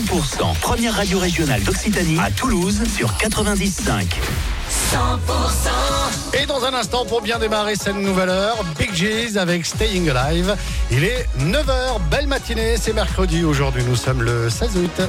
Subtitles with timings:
[0.00, 4.06] 100%, première radio régionale d'Occitanie à Toulouse sur 95.
[4.92, 10.08] 100% Et dans un instant, pour bien démarrer cette nouvelle heure, Big G's avec Staying
[10.08, 10.56] Alive.
[10.90, 13.44] Il est 9h, belle matinée, c'est mercredi.
[13.44, 15.02] Aujourd'hui, nous sommes le 16 août.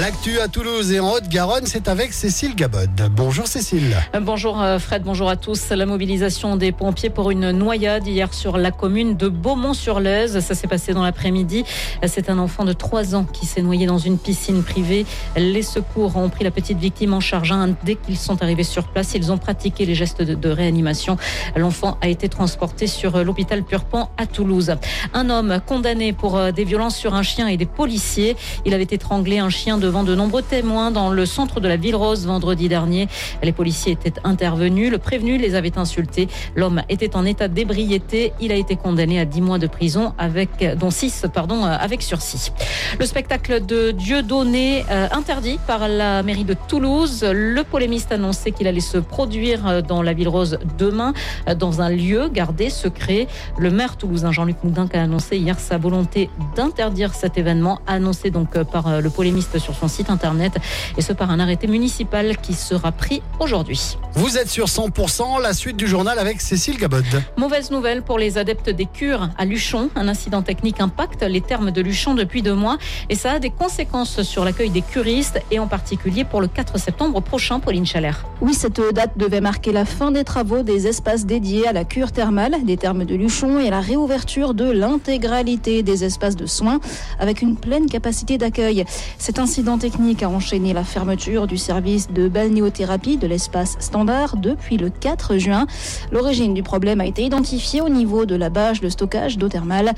[0.00, 2.90] L'actu à Toulouse et en Haute-Garonne, c'est avec Cécile Gabod.
[3.12, 3.96] Bonjour Cécile.
[4.20, 5.70] Bonjour euh, Fred, bonjour à tous.
[5.70, 10.40] La mobilisation des pompiers pour une noyade hier sur la commune de Beaumont-sur-Lèze.
[10.40, 11.64] Ça s'est passé dans l'après-midi.
[12.06, 15.06] C'est un enfant de 3 ans qui s'est noyé dans une piscine privée.
[15.34, 17.54] Les secours ont pris la petite victime en charge.
[17.82, 21.16] Dès qu'ils sont arrivés sur place, ils ont pratiqué les gestes de, de réanimation.
[21.56, 24.74] L'enfant a été transporté sur l'hôpital Purpan à Toulouse.
[25.14, 28.36] Un homme condamné pour euh, des violences sur un chien et des policiers.
[28.66, 31.94] Il avait étranglé un chien devant de nombreux témoins dans le centre de la Ville
[31.94, 33.06] Rose vendredi dernier.
[33.44, 34.90] Les policiers étaient intervenus.
[34.90, 36.26] Le prévenu les avait insultés.
[36.56, 38.32] L'homme était en état d'ébriété.
[38.40, 42.50] Il a été condamné à 10 mois de prison avec, dont 6, pardon, avec sursis.
[42.98, 47.24] Le spectacle de Dieu donné euh, interdit par la mairie de Toulouse.
[47.24, 51.12] Le polémiste annonçait qu'il allait se produire euh, dans la Ville Rose demain
[51.48, 53.28] euh, dans un lieu gardé secret.
[53.56, 58.56] Le maire toulousain Jean-Luc Moudin a annoncé hier sa volonté d'interdire cet événement, annoncé donc
[58.56, 60.54] euh, par le polémiste sur son site internet
[60.96, 63.96] et ce par un arrêté municipal qui sera pris aujourd'hui.
[64.14, 67.04] Vous êtes sur 100%, la suite du journal avec Cécile Gabod.
[67.36, 69.90] Mauvaise nouvelle pour les adeptes des cures à Luchon.
[69.94, 72.78] Un incident technique impacte les termes de Luchon depuis deux mois
[73.10, 76.78] et ça a des conséquences sur l'accueil des curistes et en particulier pour le 4
[76.78, 78.24] septembre prochain, Pauline Chalère.
[78.40, 82.12] Oui, cette date devait marquer la fin des travaux des espaces dédiés à la cure
[82.12, 86.80] thermale des termes de Luchon et la réouverture de l'intégralité des espaces de soins
[87.18, 88.84] avec une pleine capacité d'accueil.
[89.18, 94.76] Cet incident technique a enchaîné la fermeture du service de balnéothérapie de l'espace standard depuis
[94.76, 95.66] le 4 juin.
[96.12, 99.92] L'origine du problème a été identifiée au niveau de la bâche de stockage d'eau thermale.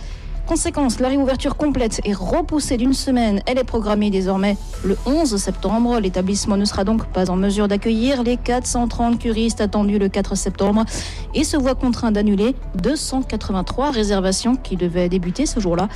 [0.48, 3.42] Conséquence, la réouverture complète est repoussée d'une semaine.
[3.44, 6.00] Elle est programmée désormais le 11 septembre.
[6.00, 10.86] L'établissement ne sera donc pas en mesure d'accueillir les 430 curistes attendus le 4 septembre
[11.34, 15.86] et se voit contraint d'annuler 283 réservations qui devaient débuter ce jour-là.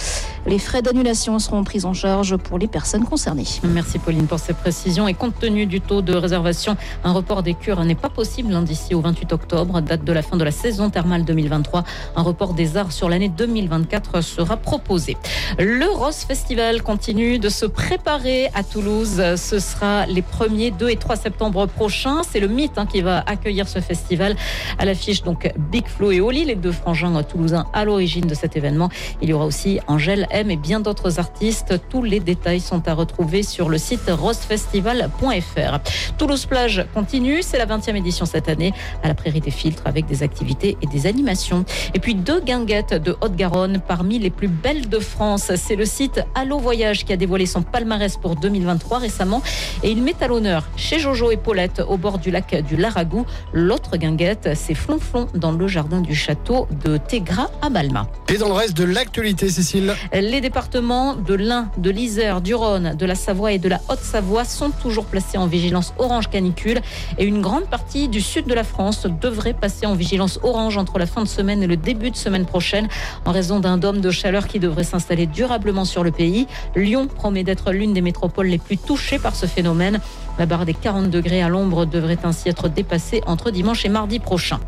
[0.47, 3.47] Les frais d'annulation seront pris en charge pour les personnes concernées.
[3.65, 5.09] Merci Pauline pour ces précisions.
[5.09, 8.95] Et compte tenu du taux de réservation, un report des cures n'est pas possible d'ici
[8.95, 11.85] au 28 octobre, date de la fin de la saison thermale 2023.
[12.17, 15.17] Un report des arts sur l'année 2024 sera proposé.
[15.59, 19.23] Le Rose Festival continue de se préparer à Toulouse.
[19.37, 22.23] Ce sera les 1er, 2 et 3 septembre prochains.
[22.29, 24.37] C'est le Mythe hein, qui va accueillir ce festival.
[24.79, 28.57] À l'affiche, donc, Big Flo et Oli, les deux frangins toulousains à l'origine de cet
[28.57, 28.89] événement.
[29.21, 31.75] Il y aura aussi Angèle M et bien d'autres artistes.
[31.89, 35.79] Tous les détails sont à retrouver sur le site rosefestival.fr.
[36.19, 37.43] Toulouse Plage continue.
[37.43, 38.73] C'est la 20e édition cette année
[39.03, 41.65] à la Prairie des Filtres avec des activités et des animations.
[41.95, 45.53] Et puis deux guinguettes de Haute-Garonne parmi les plus belles de France.
[45.57, 49.43] C'est le site Allo Voyage qui a dévoilé son palmarès pour 2023 récemment
[49.83, 53.25] et il met à l'honneur chez Jojo et Paulette au bord du lac du Laragou.
[53.53, 58.09] L'autre guinguette, c'est Flonflon dans le jardin du château de Tégra à Balma.
[58.29, 62.95] Et dans le reste de l'actualité, Cécile Les départements de l'Ain, de l'Isère, du Rhône,
[62.97, 66.81] de la Savoie et de la Haute-Savoie sont toujours placés en vigilance orange canicule
[67.19, 70.99] et une grande partie du sud de la France devrait passer en vigilance orange entre
[70.99, 72.89] la fin de semaine et le début de semaine prochaine
[73.25, 76.47] en raison d'un dôme de chaleur qui devrait s'installer durablement sur le pays.
[76.77, 80.01] Lyon promet d'être l'une des métropoles les plus touchées par ce phénomène.
[80.39, 84.19] La barre des 40 degrés à l'ombre devrait ainsi être dépassée entre dimanche et mardi
[84.19, 84.61] prochain.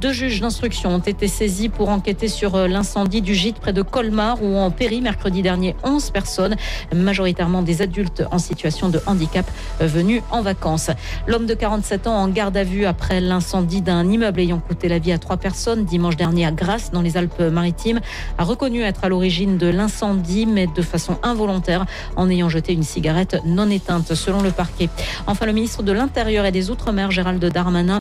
[0.00, 4.42] Deux juges d'instruction ont été saisis pour enquêter sur l'incendie du gîte près de Colmar
[4.42, 6.56] où ont péri mercredi dernier 11 personnes,
[6.94, 9.46] majoritairement des adultes en situation de handicap
[9.80, 10.90] venus en vacances.
[11.26, 14.98] L'homme de 47 ans en garde à vue après l'incendie d'un immeuble ayant coûté la
[14.98, 18.00] vie à trois personnes dimanche dernier à Grasse dans les Alpes-Maritimes
[18.36, 21.86] a reconnu être à l'origine de l'incendie mais de façon involontaire
[22.16, 24.88] en ayant jeté une cigarette non éteinte selon le parquet.
[25.26, 27.96] Enfin, le ministre de l'Intérieur et des Outre-mer Gérald Darmanin